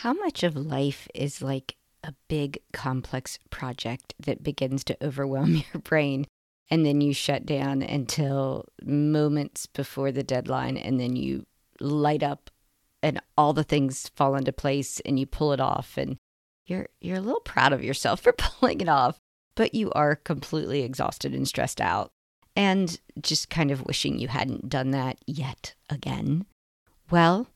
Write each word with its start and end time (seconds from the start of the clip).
How 0.00 0.14
much 0.14 0.42
of 0.42 0.56
life 0.56 1.06
is 1.14 1.42
like 1.42 1.76
a 2.02 2.14
big, 2.26 2.60
complex 2.72 3.38
project 3.50 4.14
that 4.18 4.42
begins 4.42 4.82
to 4.84 4.96
overwhelm 5.04 5.56
your 5.74 5.82
brain 5.82 6.26
and 6.70 6.86
then 6.86 7.02
you 7.02 7.12
shut 7.12 7.44
down 7.44 7.82
until 7.82 8.64
moments 8.82 9.66
before 9.66 10.10
the 10.10 10.22
deadline 10.22 10.78
and 10.78 10.98
then 10.98 11.16
you 11.16 11.44
light 11.80 12.22
up 12.22 12.48
and 13.02 13.20
all 13.36 13.52
the 13.52 13.62
things 13.62 14.10
fall 14.16 14.36
into 14.36 14.54
place 14.54 15.00
and 15.00 15.18
you 15.18 15.26
pull 15.26 15.52
it 15.52 15.60
off 15.60 15.98
and 15.98 16.16
you're 16.64 16.88
you're 17.02 17.18
a 17.18 17.20
little 17.20 17.40
proud 17.40 17.74
of 17.74 17.84
yourself 17.84 18.20
for 18.22 18.32
pulling 18.32 18.80
it 18.80 18.88
off 18.88 19.18
but 19.54 19.74
you 19.74 19.92
are 19.92 20.16
completely 20.16 20.80
exhausted 20.80 21.34
and 21.34 21.46
stressed 21.46 21.78
out 21.80 22.10
and 22.56 23.00
just 23.20 23.50
kind 23.50 23.70
of 23.70 23.84
wishing 23.84 24.18
you 24.18 24.28
hadn't 24.28 24.70
done 24.70 24.92
that 24.92 25.18
yet 25.26 25.74
again. 25.90 26.46
Well 27.10 27.48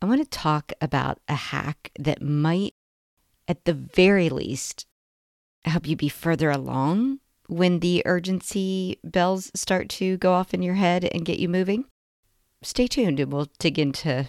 i 0.00 0.06
want 0.06 0.22
to 0.22 0.28
talk 0.28 0.72
about 0.80 1.18
a 1.28 1.34
hack 1.34 1.90
that 1.98 2.22
might 2.22 2.74
at 3.48 3.64
the 3.64 3.74
very 3.74 4.28
least 4.28 4.86
help 5.64 5.86
you 5.86 5.96
be 5.96 6.08
further 6.08 6.50
along 6.50 7.18
when 7.48 7.80
the 7.80 8.02
urgency 8.04 8.98
bells 9.04 9.50
start 9.54 9.88
to 9.88 10.16
go 10.16 10.32
off 10.32 10.52
in 10.54 10.62
your 10.62 10.74
head 10.74 11.04
and 11.04 11.24
get 11.24 11.38
you 11.38 11.48
moving 11.48 11.84
stay 12.62 12.86
tuned 12.86 13.20
and 13.20 13.32
we'll 13.32 13.48
dig 13.58 13.78
into 13.78 14.28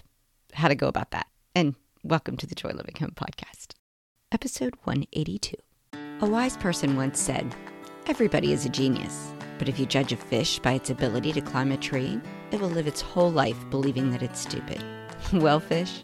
how 0.54 0.68
to 0.68 0.74
go 0.74 0.88
about 0.88 1.10
that. 1.10 1.26
And 1.54 1.74
welcome 2.02 2.36
to 2.36 2.46
the 2.46 2.54
Joy 2.54 2.70
Loving 2.70 2.94
Home 3.00 3.14
podcast, 3.14 3.74
episode 4.32 4.74
182. 4.84 5.54
A 6.20 6.26
wise 6.26 6.56
person 6.56 6.96
once 6.96 7.20
said, 7.20 7.54
Everybody 8.06 8.52
is 8.52 8.64
a 8.64 8.70
genius, 8.70 9.32
but 9.58 9.68
if 9.68 9.78
you 9.78 9.86
judge 9.86 10.12
a 10.12 10.16
fish 10.16 10.58
by 10.58 10.72
its 10.72 10.90
ability 10.90 11.32
to 11.32 11.40
climb 11.40 11.72
a 11.72 11.76
tree, 11.76 12.20
it 12.50 12.60
will 12.60 12.70
live 12.70 12.86
its 12.86 13.00
whole 13.00 13.30
life 13.30 13.58
believing 13.70 14.10
that 14.10 14.22
it's 14.22 14.40
stupid. 14.40 14.82
well, 15.32 15.60
fish, 15.60 16.00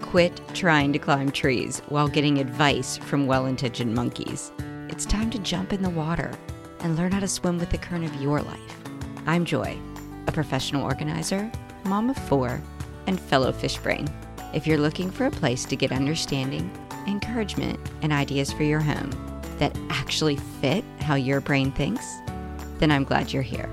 quit 0.00 0.40
trying 0.54 0.92
to 0.92 0.98
climb 0.98 1.30
trees 1.30 1.80
while 1.88 2.08
getting 2.08 2.38
advice 2.38 2.96
from 2.96 3.26
well 3.26 3.46
intentioned 3.46 3.94
monkeys. 3.94 4.52
It's 4.88 5.04
time 5.04 5.30
to 5.30 5.38
jump 5.38 5.72
in 5.72 5.82
the 5.82 5.90
water 5.90 6.32
and 6.80 6.96
learn 6.96 7.12
how 7.12 7.20
to 7.20 7.28
swim 7.28 7.58
with 7.58 7.70
the 7.70 7.78
current 7.78 8.04
of 8.04 8.14
your 8.20 8.40
life. 8.40 8.78
I'm 9.26 9.44
Joy, 9.44 9.78
a 10.26 10.32
professional 10.32 10.84
organizer, 10.84 11.50
mom 11.84 12.10
of 12.10 12.16
four, 12.16 12.60
and 13.06 13.20
fellow 13.20 13.52
fish 13.52 13.76
brain. 13.78 14.08
If 14.54 14.66
you're 14.66 14.78
looking 14.78 15.10
for 15.10 15.26
a 15.26 15.30
place 15.30 15.64
to 15.66 15.76
get 15.76 15.92
understanding, 15.92 16.70
encouragement, 17.06 17.78
and 18.02 18.12
ideas 18.12 18.52
for 18.52 18.62
your 18.62 18.80
home 18.80 19.10
that 19.58 19.76
actually 19.90 20.36
fit 20.60 20.84
how 21.00 21.16
your 21.16 21.40
brain 21.40 21.72
thinks, 21.72 22.06
then 22.78 22.90
I'm 22.90 23.04
glad 23.04 23.32
you're 23.32 23.42
here. 23.42 23.68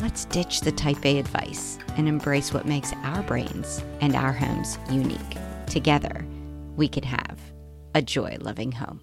Let's 0.00 0.24
ditch 0.24 0.62
the 0.62 0.72
type 0.72 1.04
A 1.04 1.18
advice 1.18 1.78
and 1.98 2.08
embrace 2.08 2.54
what 2.54 2.64
makes 2.64 2.94
our 3.02 3.22
brains 3.22 3.84
and 4.00 4.14
our 4.14 4.32
homes 4.32 4.78
unique. 4.90 5.36
Together, 5.66 6.24
we 6.74 6.88
can 6.88 7.02
have 7.02 7.38
a 7.94 8.00
joy 8.00 8.38
loving 8.40 8.72
home. 8.72 9.02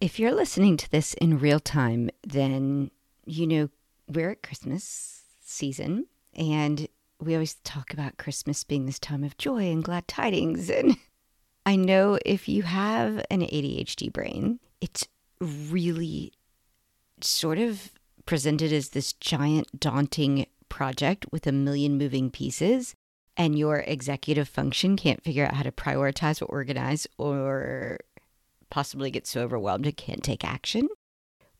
If 0.00 0.20
you're 0.20 0.34
listening 0.34 0.76
to 0.76 0.90
this 0.92 1.14
in 1.14 1.40
real 1.40 1.58
time, 1.58 2.10
then 2.22 2.92
you 3.26 3.48
know 3.48 3.70
we're 4.06 4.30
at 4.30 4.44
Christmas 4.44 5.24
season 5.40 6.06
and 6.32 6.86
we 7.20 7.34
always 7.34 7.56
talk 7.64 7.92
about 7.92 8.18
Christmas 8.18 8.62
being 8.62 8.86
this 8.86 9.00
time 9.00 9.24
of 9.24 9.36
joy 9.36 9.64
and 9.64 9.82
glad 9.82 10.06
tidings. 10.06 10.70
And 10.78 10.96
I 11.66 11.74
know 11.74 12.20
if 12.24 12.48
you 12.48 12.62
have 12.62 13.26
an 13.30 13.40
ADHD 13.40 14.12
brain, 14.12 14.60
it's 14.80 15.08
really 15.40 16.32
sort 17.20 17.58
of 17.58 17.90
presented 18.28 18.70
as 18.74 18.90
this 18.90 19.14
giant, 19.14 19.80
daunting 19.80 20.44
project 20.68 21.24
with 21.32 21.46
a 21.46 21.50
million 21.50 21.96
moving 21.96 22.30
pieces. 22.30 22.94
And 23.38 23.58
your 23.58 23.78
executive 23.78 24.46
function 24.46 24.98
can't 24.98 25.24
figure 25.24 25.46
out 25.46 25.54
how 25.54 25.62
to 25.62 25.72
prioritize 25.72 26.42
or 26.42 26.44
organize 26.44 27.06
or 27.16 28.00
possibly 28.68 29.10
get 29.10 29.26
so 29.26 29.40
overwhelmed 29.40 29.86
it 29.86 29.96
can't 29.96 30.22
take 30.22 30.44
action. 30.44 30.88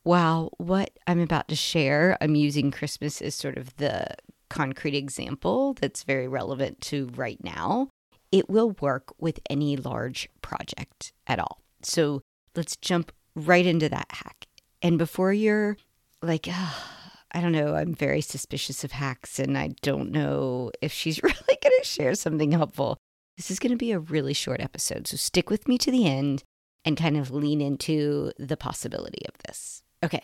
While 0.02 0.52
what 0.58 0.90
I'm 1.06 1.20
about 1.20 1.48
to 1.48 1.56
share, 1.56 2.18
I'm 2.20 2.34
using 2.34 2.70
Christmas 2.70 3.22
as 3.22 3.34
sort 3.34 3.56
of 3.56 3.74
the 3.78 4.06
concrete 4.50 4.94
example 4.94 5.72
that's 5.72 6.02
very 6.02 6.28
relevant 6.28 6.82
to 6.82 7.08
right 7.16 7.42
now, 7.42 7.88
it 8.30 8.50
will 8.50 8.76
work 8.82 9.14
with 9.18 9.40
any 9.48 9.74
large 9.78 10.28
project 10.42 11.14
at 11.26 11.38
all. 11.38 11.62
So 11.80 12.20
let's 12.54 12.76
jump 12.76 13.10
right 13.34 13.64
into 13.64 13.88
that 13.88 14.08
hack. 14.10 14.48
And 14.82 14.98
before 14.98 15.32
you're 15.32 15.78
like, 16.22 16.48
oh, 16.50 16.84
I 17.32 17.42
don't 17.42 17.52
know, 17.52 17.74
I'm 17.74 17.94
very 17.94 18.22
suspicious 18.22 18.84
of 18.84 18.92
hacks 18.92 19.38
and 19.38 19.58
I 19.58 19.74
don't 19.82 20.10
know 20.10 20.70
if 20.80 20.92
she's 20.92 21.22
really 21.22 21.58
going 21.62 21.76
to 21.78 21.84
share 21.84 22.14
something 22.14 22.52
helpful. 22.52 22.96
This 23.36 23.50
is 23.50 23.58
going 23.58 23.72
to 23.72 23.76
be 23.76 23.92
a 23.92 23.98
really 23.98 24.32
short 24.32 24.60
episode. 24.60 25.06
So 25.06 25.16
stick 25.16 25.50
with 25.50 25.68
me 25.68 25.76
to 25.78 25.90
the 25.90 26.06
end 26.06 26.42
and 26.84 26.96
kind 26.96 27.16
of 27.16 27.30
lean 27.30 27.60
into 27.60 28.32
the 28.38 28.56
possibility 28.56 29.26
of 29.28 29.34
this. 29.46 29.82
Okay. 30.02 30.22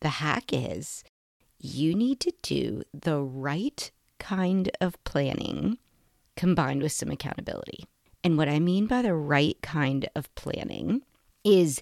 The 0.00 0.08
hack 0.08 0.52
is 0.52 1.04
you 1.58 1.94
need 1.94 2.20
to 2.20 2.32
do 2.42 2.82
the 2.92 3.20
right 3.20 3.90
kind 4.18 4.70
of 4.80 5.02
planning 5.04 5.78
combined 6.36 6.82
with 6.82 6.92
some 6.92 7.10
accountability. 7.10 7.84
And 8.24 8.36
what 8.36 8.48
I 8.48 8.58
mean 8.58 8.86
by 8.86 9.02
the 9.02 9.14
right 9.14 9.56
kind 9.62 10.08
of 10.14 10.34
planning 10.34 11.02
is 11.44 11.80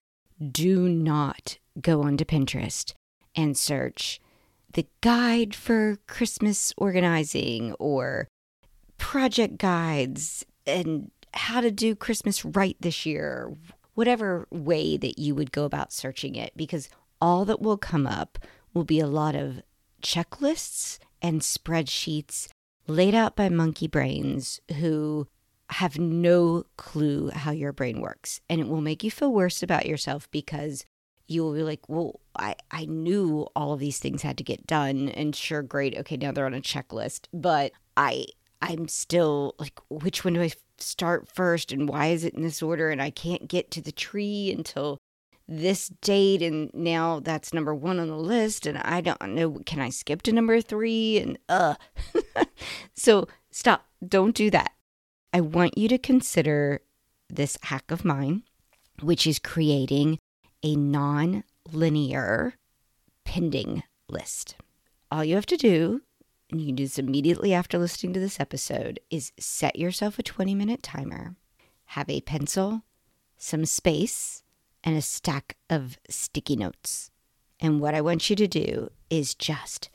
do 0.52 0.88
not 0.88 1.58
go 1.80 2.02
onto 2.02 2.24
Pinterest 2.24 2.92
and 3.34 3.56
search 3.56 4.20
the 4.72 4.86
guide 5.00 5.54
for 5.54 5.98
Christmas 6.06 6.72
organizing 6.76 7.72
or 7.74 8.28
project 8.98 9.58
guides 9.58 10.44
and 10.66 11.10
how 11.34 11.60
to 11.60 11.70
do 11.70 11.94
Christmas 11.94 12.44
right 12.44 12.76
this 12.80 13.06
year, 13.06 13.54
whatever 13.94 14.46
way 14.50 14.96
that 14.96 15.18
you 15.18 15.34
would 15.34 15.52
go 15.52 15.64
about 15.64 15.92
searching 15.92 16.34
it, 16.34 16.52
because 16.56 16.88
all 17.20 17.44
that 17.44 17.60
will 17.60 17.78
come 17.78 18.06
up 18.06 18.38
will 18.74 18.84
be 18.84 19.00
a 19.00 19.06
lot 19.06 19.34
of 19.34 19.62
checklists 20.02 20.98
and 21.20 21.40
spreadsheets 21.40 22.48
laid 22.86 23.14
out 23.14 23.36
by 23.36 23.48
monkey 23.48 23.86
brains 23.88 24.60
who 24.78 25.26
have 25.70 25.98
no 25.98 26.64
clue 26.76 27.30
how 27.30 27.50
your 27.50 27.72
brain 27.72 28.00
works. 28.00 28.40
And 28.48 28.60
it 28.60 28.68
will 28.68 28.80
make 28.80 29.04
you 29.04 29.10
feel 29.10 29.32
worse 29.32 29.62
about 29.62 29.86
yourself 29.86 30.30
because 30.30 30.84
you 31.28 31.44
will 31.44 31.54
be 31.54 31.62
like, 31.62 31.88
well, 31.88 32.20
I, 32.36 32.56
I 32.70 32.86
knew 32.86 33.46
all 33.54 33.74
of 33.74 33.80
these 33.80 33.98
things 33.98 34.22
had 34.22 34.38
to 34.38 34.44
get 34.44 34.66
done. 34.66 35.08
And 35.10 35.36
sure, 35.36 35.62
great. 35.62 35.96
Okay, 35.98 36.16
now 36.16 36.32
they're 36.32 36.46
on 36.46 36.54
a 36.54 36.60
checklist. 36.60 37.26
But 37.32 37.72
I 37.96 38.26
I'm 38.60 38.88
still 38.88 39.54
like, 39.58 39.78
which 39.88 40.24
one 40.24 40.34
do 40.34 40.42
I 40.42 40.50
start 40.78 41.28
first? 41.28 41.70
And 41.70 41.88
why 41.88 42.06
is 42.06 42.24
it 42.24 42.34
in 42.34 42.42
this 42.42 42.62
order? 42.62 42.90
And 42.90 43.00
I 43.00 43.10
can't 43.10 43.46
get 43.46 43.70
to 43.72 43.80
the 43.80 43.92
tree 43.92 44.52
until 44.56 44.98
this 45.48 45.88
date 46.02 46.42
and 46.42 46.70
now 46.74 47.20
that's 47.20 47.54
number 47.54 47.74
one 47.74 47.98
on 47.98 48.08
the 48.08 48.16
list 48.16 48.66
and 48.66 48.76
I 48.76 49.00
don't 49.00 49.34
know 49.34 49.62
can 49.64 49.80
I 49.80 49.88
skip 49.88 50.20
to 50.22 50.32
number 50.32 50.60
three 50.60 51.18
and 51.18 51.38
uh 51.48 51.74
so 52.94 53.26
stop 53.50 53.86
don't 54.06 54.34
do 54.34 54.50
that 54.50 54.72
I 55.32 55.40
want 55.40 55.78
you 55.78 55.88
to 55.88 55.96
consider 55.96 56.82
this 57.30 57.56
hack 57.62 57.90
of 57.90 58.04
mine 58.04 58.42
which 59.00 59.26
is 59.26 59.38
creating 59.38 60.18
a 60.62 60.76
non-linear 60.76 62.54
pending 63.24 63.82
list 64.08 64.56
all 65.10 65.24
you 65.24 65.34
have 65.34 65.46
to 65.46 65.56
do 65.56 66.02
and 66.50 66.60
you 66.60 66.68
can 66.68 66.76
do 66.76 66.84
this 66.84 66.98
immediately 66.98 67.52
after 67.52 67.78
listening 67.78 68.12
to 68.12 68.20
this 68.20 68.40
episode 68.40 68.98
is 69.10 69.32
set 69.38 69.76
yourself 69.76 70.18
a 70.18 70.22
20 70.22 70.54
minute 70.54 70.82
timer 70.82 71.36
have 71.86 72.08
a 72.08 72.20
pencil 72.22 72.82
some 73.38 73.64
space 73.64 74.42
and 74.84 74.96
a 74.96 75.02
stack 75.02 75.56
of 75.70 75.98
sticky 76.08 76.56
notes. 76.56 77.10
And 77.60 77.80
what 77.80 77.94
I 77.94 78.00
want 78.00 78.28
you 78.28 78.36
to 78.36 78.46
do 78.46 78.90
is 79.10 79.34
just 79.34 79.90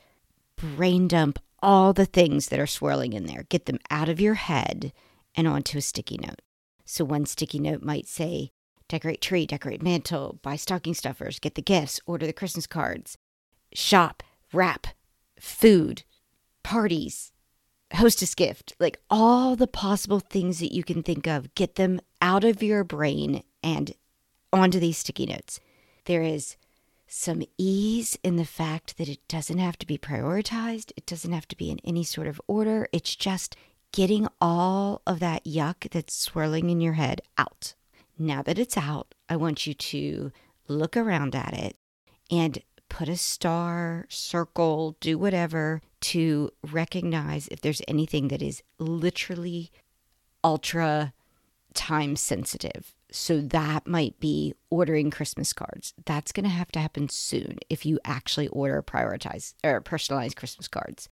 brain 0.56 1.08
dump 1.08 1.38
all 1.62 1.92
the 1.92 2.06
things 2.06 2.48
that 2.48 2.60
are 2.60 2.66
swirling 2.66 3.12
in 3.12 3.26
there, 3.26 3.44
get 3.48 3.66
them 3.66 3.78
out 3.90 4.08
of 4.08 4.20
your 4.20 4.34
head 4.34 4.92
and 5.34 5.46
onto 5.46 5.78
a 5.78 5.82
sticky 5.82 6.18
note. 6.18 6.42
So 6.84 7.04
one 7.04 7.24
sticky 7.26 7.58
note 7.58 7.82
might 7.82 8.06
say, 8.06 8.52
decorate 8.88 9.20
tree, 9.20 9.46
decorate 9.46 9.82
mantel, 9.82 10.38
buy 10.42 10.56
stocking 10.56 10.94
stuffers, 10.94 11.38
get 11.38 11.54
the 11.54 11.62
gifts, 11.62 12.00
order 12.06 12.26
the 12.26 12.32
Christmas 12.32 12.66
cards, 12.66 13.16
shop, 13.72 14.22
wrap, 14.52 14.86
food, 15.38 16.02
parties, 16.62 17.32
hostess 17.94 18.34
gift, 18.34 18.74
like 18.78 19.00
all 19.10 19.56
the 19.56 19.66
possible 19.66 20.20
things 20.20 20.58
that 20.60 20.74
you 20.74 20.82
can 20.82 21.02
think 21.02 21.26
of, 21.26 21.54
get 21.54 21.76
them 21.76 22.00
out 22.20 22.44
of 22.44 22.62
your 22.62 22.84
brain 22.84 23.42
and 23.62 23.94
onto 24.52 24.78
these 24.78 24.98
sticky 24.98 25.26
notes. 25.26 25.60
There 26.04 26.22
is 26.22 26.56
some 27.06 27.42
ease 27.58 28.18
in 28.24 28.36
the 28.36 28.44
fact 28.44 28.98
that 28.98 29.08
it 29.08 29.26
doesn't 29.28 29.58
have 29.58 29.78
to 29.78 29.86
be 29.86 29.98
prioritized, 29.98 30.92
it 30.96 31.06
doesn't 31.06 31.32
have 31.32 31.48
to 31.48 31.56
be 31.56 31.70
in 31.70 31.78
any 31.84 32.04
sort 32.04 32.26
of 32.26 32.40
order. 32.46 32.88
It's 32.92 33.14
just 33.14 33.56
getting 33.92 34.26
all 34.40 35.02
of 35.06 35.20
that 35.20 35.44
yuck 35.44 35.90
that's 35.90 36.14
swirling 36.14 36.70
in 36.70 36.80
your 36.80 36.94
head 36.94 37.20
out. 37.38 37.74
Now 38.18 38.42
that 38.42 38.58
it's 38.58 38.76
out, 38.76 39.14
I 39.28 39.36
want 39.36 39.66
you 39.66 39.74
to 39.74 40.32
look 40.68 40.96
around 40.96 41.34
at 41.34 41.54
it 41.54 41.76
and 42.30 42.58
put 42.88 43.08
a 43.08 43.16
star, 43.16 44.06
circle, 44.08 44.96
do 45.00 45.18
whatever 45.18 45.82
to 46.00 46.50
recognize 46.70 47.48
if 47.48 47.60
there's 47.60 47.82
anything 47.88 48.28
that 48.28 48.42
is 48.42 48.62
literally 48.78 49.70
ultra 50.44 51.12
time 51.74 52.14
sensitive. 52.14 52.94
So 53.10 53.40
that 53.40 53.86
might 53.86 54.18
be 54.20 54.54
ordering 54.70 55.10
Christmas 55.10 55.52
cards. 55.52 55.94
That's 56.04 56.32
going 56.32 56.44
to 56.44 56.50
have 56.50 56.70
to 56.72 56.80
happen 56.80 57.08
soon 57.08 57.58
if 57.68 57.86
you 57.86 57.98
actually 58.04 58.48
order 58.48 58.82
prioritize 58.82 59.54
or 59.64 59.80
personalized 59.80 60.36
Christmas 60.36 60.68
cards. 60.68 61.08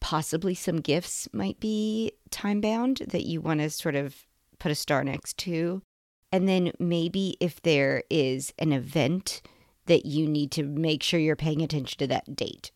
Possibly 0.00 0.54
some 0.54 0.80
gifts 0.80 1.28
might 1.32 1.58
be 1.58 2.12
time 2.30 2.60
bound 2.60 3.02
that 3.08 3.24
you 3.24 3.40
want 3.40 3.60
to 3.60 3.70
sort 3.70 3.94
of 3.94 4.14
put 4.58 4.72
a 4.72 4.74
star 4.74 5.02
next 5.04 5.36
to. 5.38 5.82
And 6.30 6.48
then 6.48 6.72
maybe 6.78 7.36
if 7.40 7.62
there 7.62 8.02
is 8.10 8.52
an 8.58 8.72
event 8.72 9.40
that 9.86 10.04
you 10.04 10.28
need 10.28 10.50
to 10.52 10.62
make 10.62 11.02
sure 11.02 11.18
you're 11.18 11.36
paying 11.36 11.62
attention 11.62 11.98
to 11.98 12.06
that 12.08 12.36
date, 12.36 12.70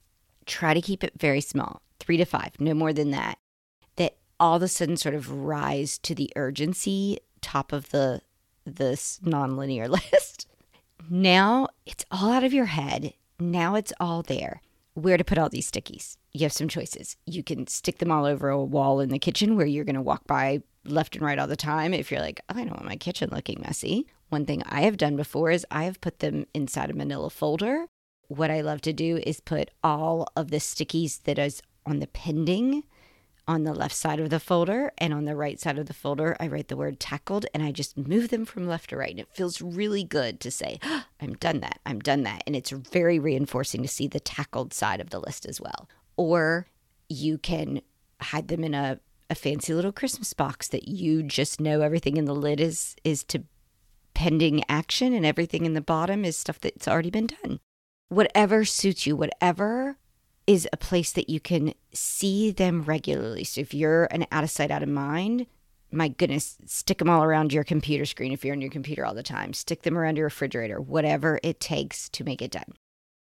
try 0.46 0.74
to 0.74 0.80
keep 0.80 1.04
it 1.04 1.12
very 1.18 1.40
small, 1.40 1.82
three 2.00 2.16
to 2.16 2.24
five, 2.24 2.52
no 2.58 2.74
more 2.74 2.92
than 2.92 3.10
that. 3.10 3.38
That 3.96 4.16
all 4.40 4.56
of 4.56 4.62
a 4.62 4.68
sudden 4.68 4.96
sort 4.96 5.14
of 5.14 5.30
rise 5.30 5.98
to 5.98 6.14
the 6.14 6.32
urgency 6.36 7.18
top 7.40 7.72
of 7.72 7.90
the 7.90 8.22
this 8.64 9.20
nonlinear 9.24 9.88
list. 10.12 10.46
Now 11.10 11.68
it's 11.84 12.04
all 12.10 12.30
out 12.30 12.44
of 12.44 12.54
your 12.54 12.66
head. 12.66 13.12
Now 13.38 13.74
it's 13.74 13.92
all 14.00 14.22
there. 14.22 14.62
Where 14.94 15.16
to 15.16 15.24
put 15.24 15.38
all 15.38 15.48
these 15.48 15.70
stickies? 15.70 16.16
You 16.32 16.44
have 16.44 16.52
some 16.52 16.68
choices. 16.68 17.16
You 17.26 17.42
can 17.42 17.66
stick 17.66 17.98
them 17.98 18.10
all 18.10 18.24
over 18.24 18.48
a 18.48 18.62
wall 18.62 19.00
in 19.00 19.08
the 19.08 19.18
kitchen 19.18 19.56
where 19.56 19.66
you're 19.66 19.84
going 19.84 19.96
to 19.96 20.02
walk 20.02 20.26
by 20.26 20.62
left 20.84 21.16
and 21.16 21.24
right 21.24 21.38
all 21.38 21.46
the 21.46 21.56
time 21.56 21.94
if 21.94 22.10
you're 22.10 22.20
like, 22.20 22.40
oh, 22.48 22.58
I 22.58 22.64
don't 22.64 22.76
want 22.76 22.84
my 22.84 22.96
kitchen 22.96 23.30
looking 23.32 23.60
messy. 23.60 24.06
One 24.28 24.46
thing 24.46 24.62
I 24.66 24.82
have 24.82 24.96
done 24.96 25.16
before 25.16 25.50
is 25.50 25.66
I 25.70 25.84
have 25.84 26.00
put 26.00 26.20
them 26.20 26.46
inside 26.54 26.90
a 26.90 26.94
manila 26.94 27.30
folder. 27.30 27.86
What 28.28 28.50
I 28.50 28.62
love 28.62 28.80
to 28.82 28.92
do 28.92 29.20
is 29.24 29.40
put 29.40 29.70
all 29.84 30.26
of 30.36 30.50
the 30.50 30.56
stickies 30.56 31.22
that 31.24 31.38
is 31.38 31.62
on 31.84 31.98
the 31.98 32.06
pending 32.06 32.84
on 33.48 33.64
the 33.64 33.74
left 33.74 33.94
side 33.94 34.20
of 34.20 34.30
the 34.30 34.38
folder 34.38 34.92
and 34.98 35.12
on 35.12 35.24
the 35.24 35.34
right 35.34 35.58
side 35.58 35.76
of 35.76 35.86
the 35.86 35.92
folder 35.92 36.36
I 36.38 36.46
write 36.46 36.68
the 36.68 36.76
word 36.76 37.00
tackled 37.00 37.44
and 37.52 37.62
I 37.62 37.72
just 37.72 37.98
move 37.98 38.28
them 38.28 38.44
from 38.44 38.68
left 38.68 38.90
to 38.90 38.96
right 38.96 39.10
and 39.10 39.18
it 39.18 39.34
feels 39.34 39.60
really 39.60 40.04
good 40.04 40.38
to 40.40 40.50
say 40.50 40.78
oh, 40.84 41.04
I'm 41.20 41.34
done 41.34 41.60
that 41.60 41.80
I'm 41.84 41.98
done 41.98 42.22
that 42.22 42.44
and 42.46 42.54
it's 42.54 42.70
very 42.70 43.18
reinforcing 43.18 43.82
to 43.82 43.88
see 43.88 44.06
the 44.06 44.20
tackled 44.20 44.72
side 44.72 45.00
of 45.00 45.10
the 45.10 45.18
list 45.18 45.44
as 45.44 45.60
well 45.60 45.88
or 46.16 46.66
you 47.08 47.36
can 47.36 47.82
hide 48.20 48.48
them 48.48 48.62
in 48.62 48.74
a, 48.74 49.00
a 49.32 49.34
fancy 49.34 49.74
little 49.74 49.92
Christmas 49.92 50.32
box 50.32 50.68
that 50.68 50.88
you 50.88 51.22
just 51.22 51.60
know 51.60 51.80
everything 51.80 52.16
in 52.16 52.26
the 52.26 52.34
lid 52.34 52.60
is 52.60 52.94
is 53.02 53.24
to 53.24 53.42
pending 54.14 54.62
action 54.68 55.12
and 55.12 55.26
everything 55.26 55.64
in 55.64 55.74
the 55.74 55.80
bottom 55.80 56.24
is 56.24 56.36
stuff 56.36 56.60
that's 56.60 56.86
already 56.86 57.10
been 57.10 57.26
done 57.26 57.58
whatever 58.08 58.64
suits 58.64 59.06
you 59.06 59.16
whatever 59.16 59.96
is 60.46 60.68
a 60.72 60.76
place 60.76 61.12
that 61.12 61.30
you 61.30 61.40
can 61.40 61.74
see 61.92 62.50
them 62.50 62.82
regularly. 62.82 63.44
So 63.44 63.60
if 63.60 63.72
you're 63.74 64.04
an 64.06 64.26
out 64.32 64.44
of 64.44 64.50
sight, 64.50 64.70
out 64.70 64.82
of 64.82 64.88
mind, 64.88 65.46
my 65.90 66.08
goodness, 66.08 66.56
stick 66.66 66.98
them 66.98 67.10
all 67.10 67.22
around 67.22 67.52
your 67.52 67.64
computer 67.64 68.04
screen 68.04 68.32
if 68.32 68.44
you're 68.44 68.54
on 68.54 68.60
your 68.60 68.70
computer 68.70 69.04
all 69.04 69.14
the 69.14 69.22
time. 69.22 69.52
Stick 69.52 69.82
them 69.82 69.96
around 69.96 70.16
your 70.16 70.26
refrigerator, 70.26 70.80
whatever 70.80 71.38
it 71.42 71.60
takes 71.60 72.08
to 72.10 72.24
make 72.24 72.42
it 72.42 72.50
done. 72.50 72.72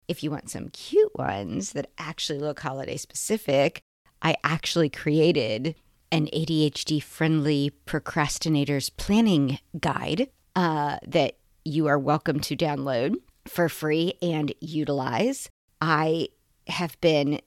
If 0.08 0.22
you 0.22 0.30
want 0.30 0.50
some 0.50 0.68
cute 0.68 1.16
ones 1.16 1.72
that 1.72 1.90
actually 1.98 2.38
look 2.38 2.60
holiday 2.60 2.96
specific, 2.96 3.82
I 4.22 4.36
actually 4.42 4.88
created 4.88 5.74
an 6.12 6.26
ADHD 6.26 7.02
friendly 7.02 7.72
procrastinators 7.86 8.90
planning 8.96 9.58
guide 9.78 10.28
uh, 10.56 10.98
that 11.06 11.36
you 11.64 11.86
are 11.86 11.98
welcome 11.98 12.40
to 12.40 12.56
download 12.56 13.14
for 13.46 13.68
free 13.68 14.14
and 14.20 14.52
utilize. 14.60 15.48
I 15.80 16.28
have 16.66 17.00
been 17.00 17.40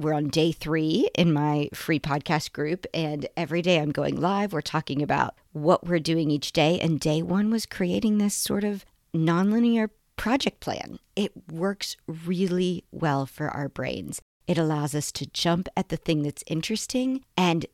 we're 0.00 0.14
on 0.14 0.28
day 0.28 0.50
three 0.50 1.10
in 1.14 1.32
my 1.32 1.68
free 1.74 2.00
podcast 2.00 2.52
group, 2.52 2.86
and 2.94 3.28
every 3.36 3.60
day 3.60 3.78
I'm 3.78 3.92
going 3.92 4.18
live. 4.18 4.52
We're 4.52 4.62
talking 4.62 5.02
about 5.02 5.34
what 5.52 5.86
we're 5.86 5.98
doing 5.98 6.30
each 6.30 6.52
day. 6.52 6.80
And 6.80 6.98
day 6.98 7.20
one 7.20 7.50
was 7.50 7.66
creating 7.66 8.16
this 8.16 8.34
sort 8.34 8.64
of 8.64 8.86
nonlinear 9.14 9.90
project 10.16 10.60
plan. 10.60 10.98
It 11.16 11.32
works 11.52 11.96
really 12.06 12.84
well 12.90 13.26
for 13.26 13.50
our 13.50 13.68
brains. 13.68 14.22
It 14.46 14.56
allows 14.56 14.94
us 14.94 15.12
to 15.12 15.26
jump 15.26 15.68
at 15.76 15.90
the 15.90 15.96
thing 15.96 16.22
that's 16.22 16.44
interesting 16.46 17.24
and 17.36 17.66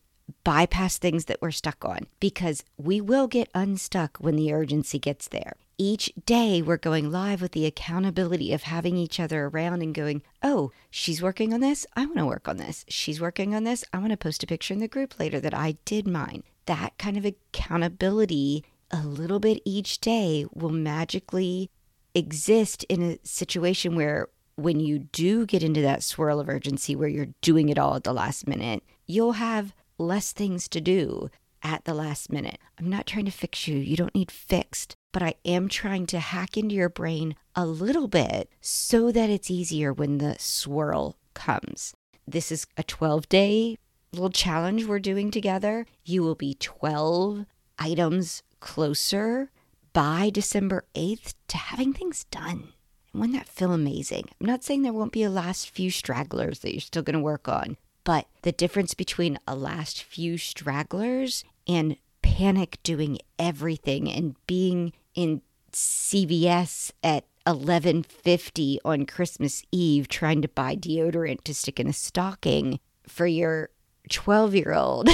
bypass 0.45 0.99
things 0.99 1.27
that 1.27 1.41
we're 1.41 1.51
stuck 1.51 1.85
on 1.85 2.07
because 2.21 2.65
we 2.77 3.01
will 3.01 3.27
get 3.27 3.49
unstuck 3.55 4.19
when 4.19 4.37
the 4.37 4.53
urgency 4.53 4.99
gets 4.99 5.29
there 5.29 5.55
each 5.79 6.13
day 6.25 6.63
we're 6.63 6.77
going 6.77 7.11
live 7.11 7.43
with 7.43 7.53
the 7.53 7.67
accountability 7.67 8.53
of 8.53 8.63
having 8.63 8.97
each 8.97 9.21
other 9.21 9.47
around 9.47 9.83
and 9.83 9.95
going, 9.95 10.23
oh, 10.43 10.73
she's 10.91 11.23
working 11.23 11.53
on 11.53 11.61
this. 11.61 11.87
I 11.95 12.07
want 12.07 12.19
to 12.19 12.27
work 12.27 12.49
on 12.49 12.57
this. 12.57 12.85
She's 12.89 13.21
working 13.21 13.55
on 13.55 13.65
this. 13.65 13.85
I 13.93 13.99
want 13.99 14.11
to 14.11 14.17
post 14.17 14.43
a 14.43 14.47
picture 14.47 14.75
in 14.75 14.81
the 14.81 14.89
group 14.89 15.19
later 15.19 15.41
that 15.41 15.55
I 15.55 15.77
did 15.85 16.07
mine. 16.07 16.43
That 16.67 16.97
kind 16.99 17.17
of 17.17 17.25
accountability, 17.25 18.65
a 18.91 19.01
little 19.01 19.39
bit 19.41 19.63
each 19.65 20.01
day, 20.01 20.47
will 20.53 20.71
magically 20.71 21.71
exist 22.15 22.85
in 22.85 23.03
a 23.03 23.19
situation 23.23 23.95
where 23.95 24.29
when 24.57 24.81
you 24.81 24.99
do 24.99 25.45
get 25.45 25.63
into 25.63 25.83
that 25.83 26.03
swirl 26.03 26.41
of 26.41 26.49
urgency 26.49 26.97
where 26.97 27.09
you're 27.09 27.29
doing 27.43 27.69
it 27.69 27.79
all 27.79 27.95
at 27.95 28.05
the 28.05 28.15
last 28.15 28.49
minute, 28.49 28.83
you'll 29.07 29.33
have 29.33 29.75
less 29.99 30.33
things 30.33 30.69
to 30.69 30.81
do 30.81 31.29
at 31.63 31.85
the 31.85 31.95
last 31.95 32.31
minute. 32.31 32.59
I'm 32.79 32.91
not 32.91 33.07
trying 33.07 33.25
to 33.25 33.31
fix 33.31 33.67
you. 33.67 33.77
You 33.77 33.97
don't 33.97 34.15
need 34.15 34.31
fixed 34.31 34.97
but 35.17 35.23
I 35.23 35.37
am 35.47 35.71
trying 35.71 36.05
to 36.09 36.19
hack 36.19 36.59
into 36.59 36.75
your 36.75 36.91
brain 36.91 37.37
a 37.55 37.65
little 37.65 38.07
bit 38.07 38.51
so 38.61 39.11
that 39.11 39.31
it's 39.31 39.51
easier 39.51 39.91
when 39.91 40.19
the 40.19 40.37
swirl 40.39 41.17
comes. 41.33 41.95
This 42.29 42.53
is 42.53 42.67
a 42.77 42.83
12 42.83 43.27
day 43.31 43.79
little 44.13 44.29
challenge 44.29 44.85
we're 44.85 44.99
doing 44.99 45.31
together. 45.31 45.87
You 46.05 46.23
will 46.23 46.35
be 46.35 46.53
12 46.61 47.47
items 47.79 48.43
closer 48.61 49.51
by 49.95 50.29
December 50.29 50.85
8th 50.95 51.33
to 51.49 51.57
having 51.57 51.95
things 51.95 52.25
done. 52.25 52.75
And 53.15 53.23
wouldn't 53.23 53.39
that 53.39 53.49
feel 53.49 53.73
amazing? 53.73 54.25
I'm 54.39 54.47
not 54.47 54.65
saying 54.65 54.83
there 54.83 54.93
won't 54.93 55.13
be 55.13 55.23
a 55.23 55.31
last 55.31 55.71
few 55.71 55.91
stragglers 55.91 56.59
that 56.59 56.75
you're 56.75 56.83
still 56.83 57.03
going 57.03 57.17
to 57.17 57.21
work 57.21 57.49
on, 57.49 57.79
but 58.07 58.29
the 58.43 58.53
difference 58.53 58.95
between 58.95 59.37
a 59.49 59.57
last 59.57 60.01
few 60.01 60.39
stragglers 60.39 61.43
and 61.67 61.97
panic 62.23 62.79
doing 62.85 63.19
everything 63.37 64.09
and 64.09 64.37
being 64.47 64.93
in 65.17 65.43
CVS 65.73 66.93
at 67.03 67.25
11:50 67.49 68.79
on 68.85 69.07
Christmas 69.07 69.65
Eve 69.73 70.07
trying 70.07 70.41
to 70.41 70.49
buy 70.49 70.77
deodorant 70.77 71.43
to 71.43 71.53
stick 71.53 71.81
in 71.81 71.89
a 71.89 71.93
stocking 71.93 72.79
for 73.09 73.27
your 73.27 73.71
12-year-old 74.09 75.09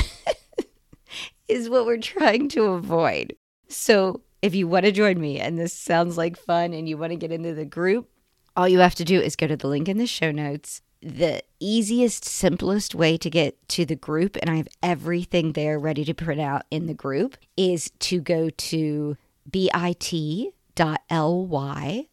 is 1.48 1.70
what 1.70 1.86
we're 1.86 1.96
trying 1.96 2.46
to 2.50 2.64
avoid. 2.64 3.34
So, 3.68 4.20
if 4.42 4.54
you 4.54 4.68
want 4.68 4.84
to 4.84 4.92
join 4.92 5.18
me 5.18 5.40
and 5.40 5.58
this 5.58 5.72
sounds 5.72 6.18
like 6.18 6.36
fun 6.36 6.74
and 6.74 6.86
you 6.86 6.98
want 6.98 7.12
to 7.12 7.16
get 7.16 7.32
into 7.32 7.54
the 7.54 7.64
group, 7.64 8.10
all 8.54 8.68
you 8.68 8.80
have 8.80 8.96
to 8.96 9.04
do 9.04 9.18
is 9.18 9.34
go 9.34 9.46
to 9.46 9.56
the 9.56 9.68
link 9.68 9.88
in 9.88 9.96
the 9.96 10.06
show 10.06 10.30
notes. 10.30 10.82
The 11.04 11.42
easiest, 11.58 12.24
simplest 12.24 12.94
way 12.94 13.16
to 13.16 13.28
get 13.28 13.68
to 13.70 13.84
the 13.84 13.96
group, 13.96 14.36
and 14.36 14.48
I 14.48 14.54
have 14.54 14.68
everything 14.84 15.52
there 15.52 15.76
ready 15.76 16.04
to 16.04 16.14
print 16.14 16.40
out 16.40 16.62
in 16.70 16.86
the 16.86 16.94
group, 16.94 17.36
is 17.56 17.90
to 18.00 18.20
go 18.20 18.50
to 18.50 19.16
bit.ly 19.50 20.52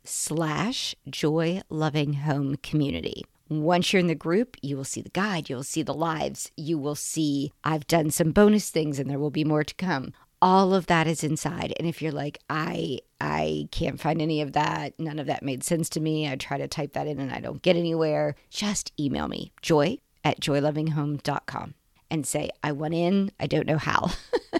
slash 0.03 0.95
joy 1.07 1.61
loving 1.69 2.13
home 2.13 2.55
community. 2.63 3.23
Once 3.47 3.93
you're 3.93 3.99
in 3.99 4.07
the 4.07 4.15
group, 4.15 4.57
you 4.63 4.75
will 4.75 4.83
see 4.83 5.01
the 5.01 5.09
guide, 5.09 5.49
you'll 5.49 5.61
see 5.61 5.83
the 5.83 5.93
lives, 5.93 6.51
you 6.57 6.79
will 6.79 6.95
see 6.95 7.51
I've 7.63 7.85
done 7.85 8.09
some 8.09 8.31
bonus 8.31 8.71
things 8.71 8.97
and 8.97 9.07
there 9.07 9.19
will 9.19 9.29
be 9.29 9.43
more 9.43 9.63
to 9.63 9.75
come. 9.75 10.13
All 10.41 10.73
of 10.73 10.87
that 10.87 11.05
is 11.05 11.23
inside. 11.23 11.73
And 11.77 11.87
if 11.87 12.01
you're 12.01 12.11
like, 12.11 12.39
I 12.49 12.99
I 13.19 13.67
can't 13.71 13.99
find 13.99 14.21
any 14.21 14.41
of 14.41 14.53
that, 14.53 14.97
none 14.97 15.19
of 15.19 15.27
that 15.27 15.43
made 15.43 15.63
sense 15.63 15.89
to 15.89 15.99
me. 15.99 16.29
I 16.29 16.35
try 16.35 16.57
to 16.57 16.67
type 16.67 16.93
that 16.93 17.07
in 17.07 17.19
and 17.19 17.31
I 17.31 17.41
don't 17.41 17.61
get 17.61 17.75
anywhere, 17.75 18.35
just 18.49 18.93
email 18.97 19.27
me, 19.27 19.51
joy 19.61 19.97
at 20.23 20.39
joylovinghome.com 20.39 21.73
and 22.11 22.25
say, 22.25 22.49
I 22.63 22.71
went 22.71 22.93
in, 22.93 23.31
I 23.39 23.47
don't 23.47 23.67
know 23.67 23.77
how. 23.77 24.11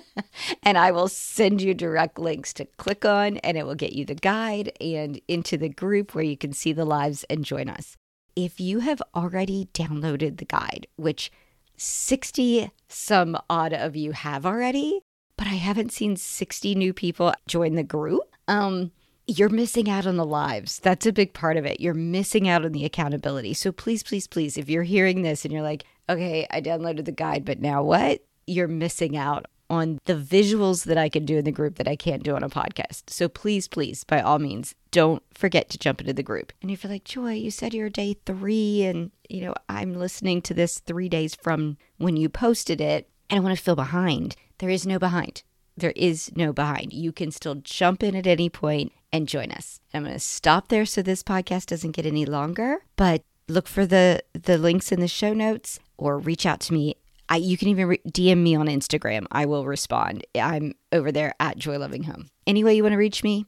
and 0.64 0.78
I 0.78 0.92
will 0.92 1.08
send 1.08 1.62
you 1.62 1.74
direct 1.74 2.20
links 2.20 2.54
to 2.54 2.66
click 2.66 3.06
on, 3.06 3.38
and 3.38 3.58
it 3.58 3.66
will 3.66 3.76
get 3.76 3.94
you 3.94 4.06
the 4.06 4.16
guide 4.16 4.72
and 4.80 5.20
into 5.28 5.58
the 5.58 5.70
group 5.70 6.14
where 6.14 6.24
you 6.24 6.38
can 6.38 6.54
see 6.54 6.74
the 6.74 6.86
lives 6.86 7.26
and 7.30 7.44
join 7.44 7.70
us. 7.70 7.98
If 8.36 8.60
you 8.60 8.80
have 8.80 9.02
already 9.16 9.70
downloaded 9.74 10.38
the 10.38 10.46
guide, 10.46 10.88
which 10.96 11.32
60 11.78 12.72
some 12.88 13.38
odd 13.50 13.74
of 13.74 13.96
you 13.96 14.12
have 14.12 14.46
already, 14.46 15.02
but 15.40 15.48
I 15.48 15.56
haven't 15.56 15.94
seen 15.94 16.18
60 16.18 16.76
new 16.76 16.94
people 16.94 17.34
join 17.48 17.76
the 17.76 17.84
group. 17.84 18.24
Um, 18.50 18.92
you're 19.26 19.48
missing 19.48 19.90
out 19.90 20.06
on 20.06 20.18
the 20.18 20.26
lives. 20.26 20.80
That's 20.80 21.06
a 21.06 21.14
big 21.14 21.34
part 21.34 21.56
of 21.56 21.66
it. 21.66 21.80
You're 21.80 21.94
missing 21.94 22.50
out 22.50 22.66
on 22.66 22.74
the 22.74 22.84
accountability. 22.84 23.54
So 23.54 23.72
please, 23.72 24.04
please, 24.04 24.28
please, 24.28 24.58
if 24.58 24.70
you're 24.70 24.84
hearing 24.84 25.22
this 25.22 25.46
and 25.46 25.54
you're 25.54 25.64
like, 25.64 25.86
okay, 26.10 26.46
I 26.52 26.60
downloaded 26.60 27.06
the 27.06 27.14
guide, 27.14 27.46
but 27.46 27.62
now 27.62 27.82
what? 27.82 28.22
You're 28.48 28.68
missing 28.68 29.16
out 29.16 29.46
on 29.70 30.00
the 30.04 30.16
visuals 30.16 30.84
that 30.86 30.98
I 30.98 31.08
can 31.08 31.26
do 31.26 31.38
in 31.38 31.46
the 31.46 31.54
group 31.54 31.76
that 31.76 31.88
I 31.88 31.96
can't 31.96 32.24
do 32.24 32.36
on 32.36 32.44
a 32.44 32.50
podcast. 32.50 33.10
So 33.10 33.30
please, 33.30 33.70
please, 33.70 34.04
by 34.04 34.20
all 34.20 34.40
means, 34.40 34.76
don't 34.92 35.24
forget 35.34 35.70
to 35.70 35.78
jump 35.78 36.02
into 36.02 36.12
the 36.12 36.22
group. 36.22 36.52
And 36.62 36.70
if 36.70 36.84
you're 36.84 36.92
like, 36.92 37.06
Joy, 37.06 37.36
you 37.36 37.50
said 37.50 37.74
you're 37.74 37.90
day 37.90 38.18
three, 38.26 38.84
and 38.84 39.12
you 39.30 39.46
know, 39.46 39.54
I'm 39.70 39.94
listening 39.94 40.42
to 40.42 40.54
this 40.54 40.80
three 40.80 41.08
days 41.08 41.34
from 41.34 41.78
when 41.98 42.18
you 42.18 42.28
posted 42.28 42.82
it, 42.82 43.08
and 43.30 43.40
I 43.40 43.42
want 43.42 43.58
to 43.58 43.64
feel 43.64 43.78
behind. 43.78 44.36
There 44.60 44.70
is 44.70 44.86
no 44.86 45.00
behind 45.00 45.44
There 45.76 45.94
is 45.96 46.32
no 46.36 46.52
behind. 46.54 46.94
You 46.94 47.12
can 47.12 47.32
still 47.32 47.56
jump 47.56 48.04
in 48.04 48.16
at 48.16 48.28
any 48.28 48.50
point 48.50 48.92
and 49.12 49.28
join 49.28 49.52
us. 49.52 49.80
I'm 49.94 50.04
going 50.04 50.14
to 50.14 50.20
stop 50.20 50.68
there 50.68 50.86
so 50.86 51.02
this 51.02 51.24
podcast 51.24 51.68
doesn't 51.68 51.92
get 51.96 52.06
any 52.06 52.26
longer, 52.26 52.80
but 52.96 53.24
look 53.48 53.68
for 53.68 53.86
the 53.86 54.22
the 54.34 54.58
links 54.58 54.92
in 54.92 55.00
the 55.00 55.08
show 55.08 55.34
notes 55.34 55.80
or 55.98 56.18
reach 56.18 56.46
out 56.46 56.60
to 56.62 56.74
me. 56.74 56.96
I, 57.30 57.38
you 57.38 57.58
can 57.58 57.68
even 57.68 57.88
re- 57.88 58.02
DM 58.08 58.40
me 58.40 58.56
on 58.56 58.68
Instagram. 58.68 59.26
I 59.32 59.46
will 59.46 59.66
respond. 59.66 60.26
I'm 60.36 60.74
over 60.92 61.12
there 61.12 61.34
at 61.40 61.58
Joy 61.58 61.78
Loving 61.78 62.04
Home. 62.04 62.28
Any 62.48 62.64
way 62.64 62.76
you 62.76 62.84
want 62.84 62.94
to 62.94 62.98
reach 62.98 63.24
me, 63.24 63.46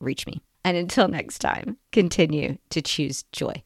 reach 0.00 0.26
me. 0.26 0.40
And 0.64 0.76
until 0.76 1.08
next 1.08 1.40
time, 1.40 1.78
continue 1.90 2.58
to 2.70 2.80
choose 2.80 3.24
joy. 3.32 3.62